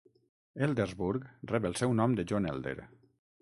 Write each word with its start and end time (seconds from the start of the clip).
Eldersburg 0.67 1.27
rep 1.51 1.67
el 1.71 1.77
seu 1.83 1.95
nom 2.01 2.17
de 2.21 2.27
John 2.33 2.49
Elder. 2.55 2.77